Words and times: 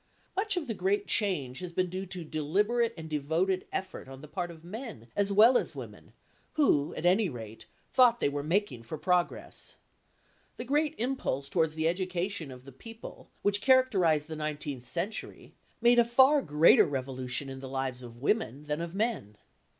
Much 0.35 0.57
of 0.57 0.65
the 0.65 0.73
great 0.73 1.05
change 1.05 1.59
has 1.59 1.71
been 1.71 1.87
due 1.87 2.07
to 2.07 2.23
deliberate 2.23 2.91
and 2.97 3.07
devoted 3.07 3.67
effort 3.71 4.07
on 4.07 4.21
the 4.21 4.27
part 4.27 4.49
of 4.49 4.63
men 4.63 5.09
as 5.15 5.31
well 5.31 5.59
as 5.59 5.75
women, 5.75 6.11
who, 6.53 6.91
at 6.95 7.05
any 7.05 7.29
rate, 7.29 7.67
thought 7.91 8.19
they 8.19 8.27
were 8.27 8.41
making 8.41 8.81
for 8.81 8.97
progress. 8.97 9.75
The 10.57 10.65
great 10.65 10.95
impulse 10.97 11.49
towards 11.49 11.75
the 11.75 11.87
education 11.87 12.49
of 12.49 12.65
the 12.65 12.71
people 12.71 13.29
which 13.43 13.61
characterised 13.61 14.27
the 14.27 14.35
nineteenth 14.35 14.87
century 14.87 15.53
made 15.81 15.99
a 15.99 16.03
far 16.03 16.41
greater 16.41 16.87
revolution 16.87 17.47
in 17.47 17.59
the 17.59 17.69
lives 17.69 18.01
of 18.01 18.23
women 18.23 18.63
than 18.63 18.81
of 18.81 18.95
men. 18.95 19.37